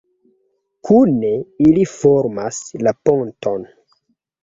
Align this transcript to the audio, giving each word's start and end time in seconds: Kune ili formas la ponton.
Kune 0.89 1.29
ili 1.67 1.85
formas 1.93 2.65
la 2.89 2.99
ponton. 3.07 3.73